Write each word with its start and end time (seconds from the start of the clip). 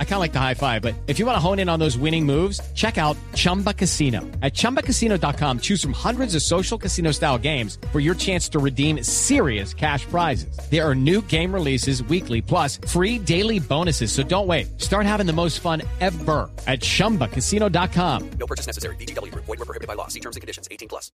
I 0.00 0.04
kind 0.04 0.14
of 0.14 0.20
like 0.20 0.32
the 0.32 0.40
high 0.40 0.54
five, 0.54 0.82
but 0.82 0.96
if 1.06 1.20
you 1.20 1.26
want 1.26 1.36
to 1.36 1.40
hone 1.40 1.60
in 1.60 1.68
on 1.68 1.78
those 1.78 1.96
winning 1.96 2.26
moves, 2.26 2.60
check 2.74 2.98
out 2.98 3.16
Chumba 3.34 3.72
Casino. 3.72 4.22
At 4.42 4.54
chumbacasino.com, 4.54 5.60
choose 5.60 5.80
from 5.80 5.92
hundreds 5.92 6.34
of 6.34 6.42
social 6.42 6.76
casino 6.76 7.12
style 7.12 7.38
games 7.38 7.78
for 7.92 8.00
your 8.00 8.16
chance 8.16 8.48
to 8.48 8.58
redeem 8.58 9.04
serious 9.04 9.72
cash 9.72 10.04
prizes. 10.06 10.58
There 10.68 10.84
are 10.84 10.96
new 10.96 11.22
game 11.22 11.54
releases 11.54 12.02
weekly, 12.02 12.42
plus 12.42 12.78
free 12.88 13.20
daily 13.20 13.60
bonuses. 13.60 14.10
So 14.10 14.24
don't 14.24 14.48
wait. 14.48 14.80
Start 14.80 15.06
having 15.06 15.26
the 15.26 15.32
most 15.32 15.60
fun 15.60 15.82
ever 16.00 16.50
at 16.66 16.80
chumbacasino.com. 16.80 18.30
No 18.40 18.46
purchase 18.46 18.66
necessary. 18.66 18.96
BGW. 18.96 19.32
Void 19.34 19.46
were 19.46 19.56
prohibited 19.58 19.86
by 19.86 19.94
law. 19.94 20.08
See 20.08 20.20
terms 20.20 20.34
and 20.34 20.40
conditions. 20.40 20.66
18 20.72 20.88
plus. 20.88 21.12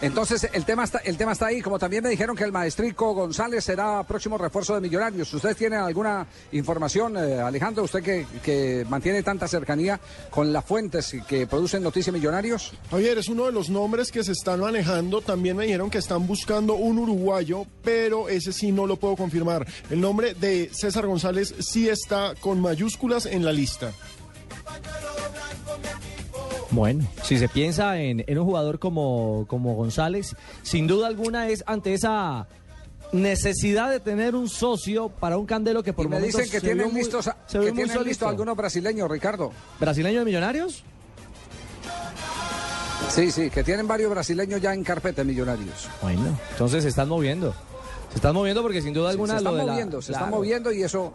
Entonces, 0.00 0.48
el 0.52 0.64
tema, 0.64 0.84
está, 0.84 0.98
el 0.98 1.16
tema 1.16 1.32
está 1.32 1.46
ahí. 1.46 1.60
Como 1.60 1.78
también 1.78 2.02
me 2.02 2.10
dijeron 2.10 2.36
que 2.36 2.44
el 2.44 2.52
maestrico 2.52 3.14
González 3.14 3.64
será 3.64 4.02
próximo 4.04 4.38
refuerzo 4.38 4.74
de 4.74 4.80
Millonarios. 4.80 5.32
¿Ustedes 5.32 5.56
tienen 5.56 5.80
alguna 5.80 6.26
información, 6.52 7.16
eh, 7.16 7.40
Alejandro? 7.40 7.84
¿Usted 7.84 8.02
que, 8.02 8.25
que 8.42 8.86
mantiene 8.88 9.22
tanta 9.22 9.48
cercanía 9.48 10.00
con 10.30 10.52
las 10.52 10.64
fuentes 10.64 11.16
que 11.28 11.46
producen 11.46 11.82
noticias 11.82 12.14
Millonarios? 12.14 12.72
Javier, 12.90 13.18
es 13.18 13.28
uno 13.28 13.46
de 13.46 13.52
los 13.52 13.70
nombres 13.70 14.12
que 14.12 14.24
se 14.24 14.32
están 14.32 14.60
manejando. 14.60 15.20
También 15.20 15.56
me 15.56 15.64
dijeron 15.64 15.90
que 15.90 15.98
están 15.98 16.26
buscando 16.26 16.74
un 16.74 16.98
uruguayo, 16.98 17.66
pero 17.82 18.28
ese 18.28 18.52
sí 18.52 18.72
no 18.72 18.86
lo 18.86 18.96
puedo 18.96 19.16
confirmar. 19.16 19.66
El 19.90 20.00
nombre 20.00 20.34
de 20.34 20.70
César 20.72 21.06
González 21.06 21.54
sí 21.60 21.88
está 21.88 22.34
con 22.40 22.60
mayúsculas 22.60 23.26
en 23.26 23.44
la 23.44 23.52
lista. 23.52 23.92
Bueno, 26.70 27.08
si 27.22 27.38
se 27.38 27.48
piensa 27.48 28.00
en, 28.00 28.24
en 28.26 28.38
un 28.38 28.44
jugador 28.44 28.78
como, 28.78 29.46
como 29.48 29.74
González, 29.74 30.36
sin 30.62 30.86
duda 30.86 31.06
alguna 31.06 31.48
es 31.48 31.64
ante 31.66 31.94
esa 31.94 32.48
necesidad 33.12 33.90
de 33.90 34.00
tener 34.00 34.34
un 34.34 34.48
socio 34.48 35.08
para 35.08 35.38
un 35.38 35.46
candelo 35.46 35.82
que 35.82 35.92
por 35.92 36.06
Y 36.06 36.08
me 36.08 36.16
momentos 36.16 36.40
dicen 36.40 36.52
que 36.52 36.60
se 36.60 36.74
tienen 36.74 36.94
listos, 36.94 37.24
se 37.46 37.58
que 37.60 37.72
tienen 37.72 37.88
solito. 37.94 38.28
algunos 38.28 38.56
brasileños, 38.56 39.10
Ricardo. 39.10 39.52
¿Brasileño 39.80 40.20
de 40.20 40.24
Millonarios? 40.24 40.82
Sí, 43.10 43.30
sí, 43.30 43.50
que 43.50 43.62
tienen 43.62 43.86
varios 43.86 44.10
brasileños 44.10 44.60
ya 44.60 44.74
en 44.74 44.82
carpeta 44.82 45.22
Millonarios. 45.24 45.88
Bueno, 46.02 46.36
entonces 46.50 46.82
se 46.82 46.88
están 46.88 47.08
moviendo. 47.08 47.54
Se 48.10 48.16
están 48.16 48.34
moviendo 48.34 48.62
porque 48.62 48.82
sin 48.82 48.92
duda 48.92 49.10
alguna 49.10 49.38
se 49.38 49.44
lo 49.44 49.50
están 49.50 49.58
de 49.60 49.66
la- 49.66 49.72
moviendo, 49.72 50.02
se 50.02 50.12
están 50.12 50.30
moviendo 50.30 50.72
y 50.72 50.82
eso, 50.82 51.12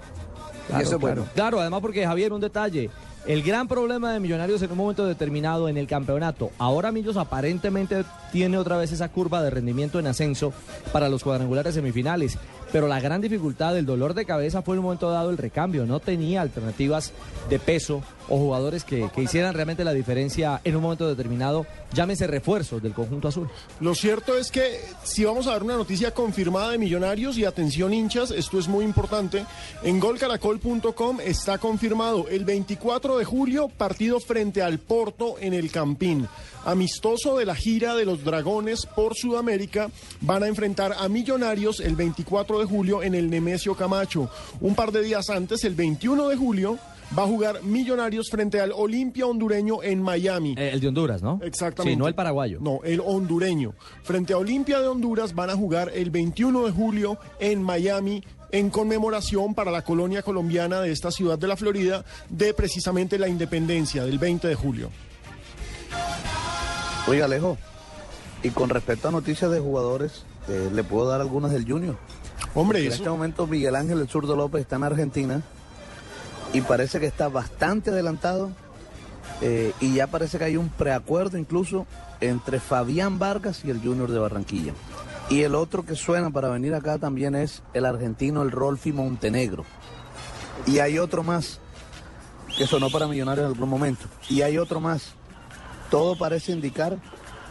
y 0.71 0.73
claro, 0.73 0.83
eso 0.83 0.95
es 0.95 0.99
claro. 0.99 1.15
bueno. 1.15 1.31
Claro, 1.33 1.59
además 1.59 1.81
porque 1.81 2.05
Javier, 2.05 2.33
un 2.33 2.41
detalle. 2.41 2.89
El 3.27 3.43
gran 3.43 3.67
problema 3.67 4.13
de 4.13 4.19
Millonarios 4.19 4.63
en 4.63 4.71
un 4.71 4.77
momento 4.77 5.05
determinado 5.05 5.69
en 5.69 5.77
el 5.77 5.85
campeonato. 5.85 6.49
Ahora 6.57 6.91
Millos 6.91 7.17
aparentemente 7.17 8.03
tiene 8.31 8.57
otra 8.57 8.77
vez 8.77 8.91
esa 8.91 9.09
curva 9.09 9.43
de 9.43 9.51
rendimiento 9.51 9.99
en 9.99 10.07
ascenso 10.07 10.53
para 10.91 11.07
los 11.07 11.23
cuadrangulares 11.23 11.75
semifinales. 11.75 12.39
Pero 12.71 12.87
la 12.87 12.99
gran 12.99 13.21
dificultad, 13.21 13.77
el 13.77 13.85
dolor 13.85 14.13
de 14.13 14.25
cabeza 14.25 14.61
fue 14.61 14.75
en 14.75 14.79
un 14.79 14.85
momento 14.85 15.09
dado 15.09 15.29
el 15.29 15.37
recambio. 15.37 15.85
No 15.85 15.99
tenía 15.99 16.41
alternativas 16.41 17.11
de 17.49 17.59
peso 17.59 18.01
o 18.29 18.37
jugadores 18.37 18.83
que, 18.83 19.09
que 19.13 19.21
hicieran 19.21 19.53
realmente 19.53 19.83
la 19.83 19.93
diferencia 19.93 20.61
en 20.63 20.75
un 20.75 20.83
momento 20.83 21.07
determinado. 21.07 21.65
Llámese 21.93 22.27
refuerzos 22.27 22.81
del 22.81 22.93
conjunto 22.93 23.27
azul. 23.27 23.49
Lo 23.79 23.93
cierto 23.93 24.37
es 24.37 24.51
que 24.51 24.79
si 25.03 25.25
vamos 25.25 25.47
a 25.47 25.51
dar 25.51 25.63
una 25.63 25.75
noticia 25.75 26.13
confirmada 26.13 26.71
de 26.71 26.77
Millonarios 26.77 27.37
y 27.37 27.45
atención 27.45 27.93
hinchas, 27.93 28.31
esto 28.31 28.57
es 28.57 28.67
muy 28.67 28.85
importante, 28.85 29.45
en 29.83 29.99
golcaracol.com 29.99 31.19
está 31.23 31.57
confirmado 31.57 32.27
el 32.29 32.45
24 32.45 33.17
de 33.17 33.25
julio 33.25 33.67
partido 33.69 34.19
frente 34.19 34.61
al 34.61 34.79
Porto 34.79 35.35
en 35.39 35.53
el 35.53 35.71
Campín. 35.71 36.27
Amistoso 36.63 37.37
de 37.37 37.45
la 37.45 37.55
gira 37.55 37.95
de 37.95 38.05
los 38.05 38.23
Dragones 38.23 38.85
por 38.85 39.15
Sudamérica, 39.15 39.89
van 40.21 40.43
a 40.43 40.47
enfrentar 40.47 40.93
a 40.97 41.09
Millonarios 41.09 41.79
el 41.79 41.95
24 41.95 42.59
de 42.59 42.60
julio 42.65 43.03
en 43.03 43.15
el 43.15 43.29
Nemesio 43.29 43.75
Camacho. 43.75 44.29
Un 44.59 44.75
par 44.75 44.91
de 44.91 45.01
días 45.01 45.29
antes, 45.29 45.63
el 45.63 45.75
21 45.75 46.29
de 46.29 46.35
julio, 46.35 46.77
va 47.17 47.23
a 47.23 47.27
jugar 47.27 47.63
Millonarios 47.63 48.29
frente 48.29 48.59
al 48.59 48.71
Olimpia 48.71 49.25
hondureño 49.25 49.83
en 49.83 50.01
Miami. 50.01 50.55
Eh, 50.57 50.71
el 50.73 50.79
de 50.79 50.87
Honduras, 50.87 51.21
¿no? 51.21 51.39
Exactamente. 51.43 51.93
Sí, 51.93 51.99
no 51.99 52.07
el 52.07 52.15
paraguayo. 52.15 52.59
No, 52.61 52.79
el 52.83 53.01
hondureño. 53.03 53.73
Frente 54.03 54.33
a 54.33 54.37
Olimpia 54.37 54.79
de 54.79 54.87
Honduras 54.87 55.33
van 55.33 55.49
a 55.49 55.55
jugar 55.55 55.91
el 55.93 56.09
21 56.09 56.65
de 56.65 56.71
julio 56.71 57.17
en 57.39 57.61
Miami 57.61 58.23
en 58.51 58.69
conmemoración 58.69 59.55
para 59.55 59.71
la 59.71 59.83
colonia 59.83 60.21
colombiana 60.21 60.81
de 60.81 60.91
esta 60.91 61.11
ciudad 61.11 61.39
de 61.39 61.47
la 61.47 61.55
Florida 61.55 62.03
de 62.29 62.53
precisamente 62.53 63.17
la 63.17 63.27
independencia 63.27 64.03
del 64.03 64.19
20 64.19 64.47
de 64.47 64.55
julio. 64.55 64.89
Oiga, 67.07 67.25
Alejo, 67.25 67.57
y 68.43 68.49
con 68.49 68.69
respecto 68.69 69.07
a 69.07 69.11
noticias 69.11 69.51
de 69.51 69.59
jugadores, 69.59 70.23
eh, 70.47 70.69
le 70.73 70.83
puedo 70.83 71.07
dar 71.07 71.21
algunas 71.21 71.51
del 71.51 71.65
Junior. 71.65 71.97
Hombre, 72.53 72.85
En 72.85 72.91
este 72.91 73.09
momento 73.09 73.47
Miguel 73.47 73.75
Ángel 73.75 73.99
El 74.01 74.09
Zurdo 74.09 74.35
López 74.35 74.61
está 74.61 74.75
en 74.75 74.83
Argentina 74.83 75.41
y 76.53 76.61
parece 76.61 76.99
que 76.99 77.05
está 77.05 77.29
bastante 77.29 77.91
adelantado 77.91 78.51
eh, 79.41 79.73
y 79.79 79.93
ya 79.95 80.07
parece 80.07 80.37
que 80.37 80.43
hay 80.43 80.57
un 80.57 80.69
preacuerdo 80.69 81.37
incluso 81.37 81.87
entre 82.19 82.59
Fabián 82.59 83.19
Vargas 83.19 83.63
y 83.63 83.69
el 83.69 83.79
Junior 83.79 84.11
de 84.11 84.19
Barranquilla. 84.19 84.73
Y 85.29 85.43
el 85.43 85.55
otro 85.55 85.85
que 85.85 85.95
suena 85.95 86.29
para 86.29 86.49
venir 86.49 86.75
acá 86.75 86.97
también 86.97 87.35
es 87.35 87.63
el 87.73 87.85
argentino, 87.85 88.41
el 88.41 88.51
Rolfi 88.51 88.91
Montenegro. 88.91 89.63
Y 90.67 90.79
hay 90.79 90.99
otro 90.99 91.23
más 91.23 91.59
que 92.57 92.67
sonó 92.67 92.89
para 92.89 93.07
Millonarios 93.07 93.45
en 93.45 93.53
algún 93.53 93.69
momento. 93.69 94.05
Y 94.29 94.41
hay 94.41 94.57
otro 94.57 94.81
más. 94.81 95.13
Todo 95.89 96.17
parece 96.17 96.51
indicar 96.51 96.97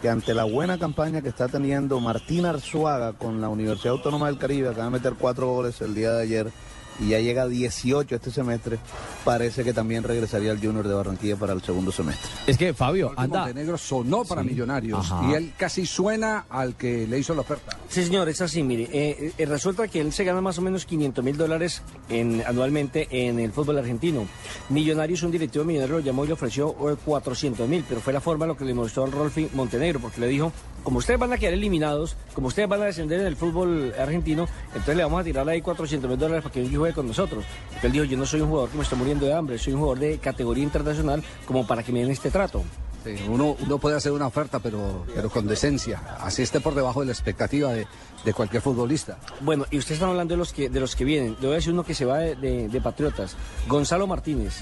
que 0.01 0.09
ante 0.09 0.35
la 0.35 0.45
buena 0.45 0.79
campaña 0.79 1.21
que 1.23 1.29
está 1.29 1.49
teniendo 1.49 2.01
Martín 2.01 2.47
Arzuaga 2.47 3.13
con 3.13 3.41
la 3.41 3.49
Universidad 3.49 3.93
Autónoma 3.95 4.27
del 4.29 4.39
Caribe, 4.39 4.69
acaba 4.69 4.85
de 4.87 4.91
meter 4.91 5.15
cuatro 5.19 5.49
goles 5.49 5.81
el 5.81 5.95
día 5.95 6.13
de 6.13 6.23
ayer 6.23 6.51
y 6.99 7.09
ya 7.11 7.19
llega 7.21 7.43
a 7.43 7.49
18 7.49 8.15
este 8.15 8.31
semestre, 8.31 8.79
parece 9.25 9.65
que 9.65 9.73
también 9.73 10.03
regresaría 10.03 10.51
al 10.51 10.59
Junior 10.61 10.87
de 10.87 10.95
Barranquilla 10.95 11.37
para 11.37 11.53
el 11.55 11.63
segundo 11.63 11.93
semestre. 11.93 12.31
Es 12.47 12.59
que 12.59 12.75
Fabio, 12.75 13.13
anda. 13.17 13.41
Montenegro 13.41 13.79
sonó 13.79 14.25
para 14.25 14.43
Sí. 14.43 14.49
Millonarios 14.49 15.11
Ajá. 15.11 15.29
y 15.31 15.35
él 15.35 15.53
casi 15.57 15.87
suena 15.87 16.45
al 16.51 16.75
que 16.77 17.07
le 17.07 17.19
hizo 17.19 17.35
la 17.35 17.41
oferta. 17.43 17.77
Sí, 17.91 18.05
señor, 18.05 18.29
es 18.29 18.41
así, 18.41 18.63
mire. 18.63 18.89
eh, 18.93 19.33
eh, 19.37 19.47
resulta 19.47 19.89
que 19.89 20.01
él 20.01 20.13
se 20.13 20.23
gana 20.23 20.41
más 20.41 20.57
o 20.59 20.63
menos 20.63 20.87
500 20.87 21.25
mil 21.25 21.37
dólares 21.37 21.83
en- 22.09 22.41
anualmente 22.47 23.09
en 23.11 23.41
el 23.41 23.51
fútbol 23.51 23.79
argentino. 23.79 24.29
Millonarios, 24.69 25.25
un 25.25 25.33
directivo 25.33 25.65
millonario 25.65 25.97
lo 25.97 26.01
llamó 26.01 26.23
y 26.25 26.29
le 26.29 26.35
ofreció 26.35 26.73
400 26.73 27.69
mil, 27.69 27.85
pero 27.89 28.01
fue 28.01 28.13
la 28.13 28.21
forma 28.21 28.47
lo 28.47 28.57
que 28.57 28.65
le 28.65 28.75
mostró 28.75 29.07
Rolfi 29.07 29.49
Montenegro, 29.55 29.99
porque 29.99 30.21
le 30.21 30.29
dijo, 30.29 30.53
como 30.85 30.99
ustedes 30.99 31.19
van 31.19 31.33
a 31.33 31.37
quedar 31.39 31.55
eliminados, 31.55 32.17
como 32.33 32.47
ustedes 32.47 32.69
van 32.69 32.81
a 32.81 32.85
descender 32.85 33.19
en 33.23 33.27
el 33.27 33.35
fútbol 33.35 33.93
argentino, 33.99 34.47
entonces 34.69 34.97
le 34.97 35.03
vamos 35.03 35.21
a 35.23 35.25
tirar 35.25 35.49
ahí 35.49 35.61
400 35.61 36.09
mil 36.09 36.17
dólares 36.19 36.45
para 36.45 36.53
que 36.53 36.69
juegue 36.69 36.95
con 36.95 37.09
nosotros. 37.09 37.45
Porque 37.73 37.89
él 37.89 37.93
dijo, 37.93 38.05
yo 38.05 38.17
no 38.17 38.25
soy 38.25 38.41
un 38.41 38.51
jugador 38.51 38.71
que 38.71 38.77
me 38.77 38.85
estoy 38.85 38.99
muriendo 38.99 39.27
de 39.27 39.33
hambre, 39.35 39.59
soy 39.59 39.73
un 39.73 39.81
jugador 39.81 39.99
de 39.99 40.19
categoría 40.19 40.63
internacional 40.63 41.25
como 41.45 41.67
para 41.67 41.83
que 41.83 41.91
me 41.91 42.03
den 42.03 42.13
este 42.13 42.31
trato. 42.31 42.63
Sí, 43.05 43.17
uno, 43.29 43.57
uno 43.59 43.79
puede 43.79 43.97
hacer 43.97 44.13
una 44.13 44.27
oferta, 44.27 44.59
pero, 44.59 45.05
pero 45.15 45.31
con 45.31 45.47
decencia. 45.47 46.01
Así 46.21 46.43
esté 46.43 46.61
por 46.61 46.75
debajo 46.75 47.01
de 47.01 47.07
la 47.07 47.13
expectativa 47.13 47.73
de, 47.73 47.87
de 48.25 48.35
cualquier 48.35 48.61
futbolista. 48.63 49.19
Bueno, 49.41 49.65
y 49.71 49.79
ustedes 49.79 49.97
están 49.97 50.11
hablando 50.11 50.35
de 50.35 50.39
los 50.39 50.53
que, 50.53 50.69
de 50.69 50.81
los 50.81 50.95
que 50.95 51.05
vienen. 51.05 51.33
Le 51.41 51.47
voy 51.47 51.53
a 51.53 51.57
decir 51.57 51.73
uno 51.73 51.83
que 51.85 51.95
se 51.95 52.05
va 52.05 52.19
de, 52.19 52.37
de- 52.37 52.69
de 52.69 52.81
Patriotas. 52.81 53.37
Gonzalo 53.69 54.07
Martínez. 54.07 54.59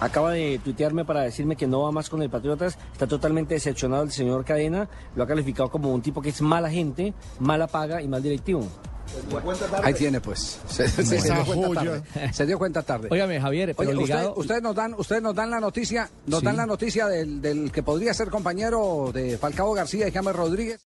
Acaba 0.00 0.32
de 0.32 0.60
tuitearme 0.64 1.04
para 1.04 1.20
decirme 1.22 1.56
que 1.56 1.66
no 1.66 1.82
va 1.82 1.92
más 1.92 2.08
con 2.10 2.20
el 2.22 2.30
Patriotas. 2.30 2.76
Está 2.92 3.06
totalmente 3.06 3.54
decepcionado 3.54 4.02
el 4.02 4.10
señor 4.10 4.44
Cadena. 4.44 4.88
Lo 5.14 5.22
ha 5.22 5.26
calificado 5.26 5.70
como 5.70 5.92
un 5.92 6.02
tipo 6.02 6.20
que 6.22 6.30
es 6.30 6.40
mala 6.42 6.70
gente, 6.70 7.14
mala 7.38 7.66
paga 7.68 8.02
y 8.02 8.08
mal 8.08 8.22
directivo. 8.22 8.66
Ahí 9.82 9.94
tiene, 9.94 10.20
pues. 10.20 10.58
Se, 10.68 10.88
se- 10.88 11.04
se 11.04 11.16
Esa 11.16 11.34
dio 11.42 11.44
cuenta 11.56 11.74
tarde. 11.84 12.32
Se 12.32 12.46
dio 12.46 12.58
cuenta 12.58 12.82
tarde. 12.82 13.08
Óigame, 13.10 13.40
Javier, 13.40 13.74
pero 13.76 13.90
Oye, 13.90 13.98
ligado... 13.98 14.34
ustedes 14.36 14.62
nos 14.62 14.74
dan, 14.74 14.94
ustedes 14.94 15.22
nos 15.22 15.34
dan 15.34 15.50
la 15.50 15.60
noticia, 15.60 16.10
nos 16.26 16.40
Sí. 16.40 16.46
dan 16.46 16.56
la 16.56 16.66
noticia 16.66 17.06
del, 17.06 17.40
del 17.40 17.70
que 17.72 17.82
podría 17.82 18.12
ser 18.14 18.28
compañero 18.30 19.10
de 19.12 19.38
Falcao 19.38 19.72
García 19.72 20.08
y 20.08 20.12
James 20.12 20.34
Rodríguez. 20.34 20.80